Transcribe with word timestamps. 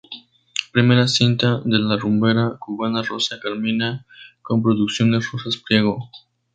Primera 0.71 1.07
cinta 1.07 1.61
de 1.63 1.77
la 1.77 1.95
rumbera 1.95 2.57
cubana 2.59 3.03
Rosa 3.03 3.39
Carmina 3.39 4.07
con 4.41 4.63
Producciones 4.63 5.31
Rosas 5.31 5.57
Priego. 5.63 6.09